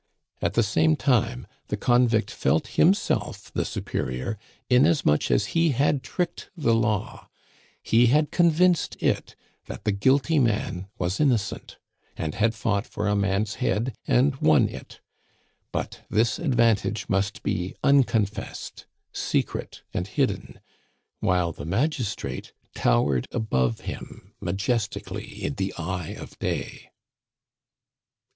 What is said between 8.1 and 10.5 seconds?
convinced it that the guilty